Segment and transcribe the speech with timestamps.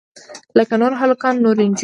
[0.57, 1.79] لکه نور هلکان نورې نجونې.